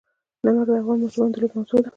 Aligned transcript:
نمک 0.43 0.65
د 0.67 0.71
افغان 0.81 0.97
ماشومانو 1.03 1.33
د 1.33 1.35
لوبو 1.41 1.55
موضوع 1.57 1.79
ده. 1.83 1.89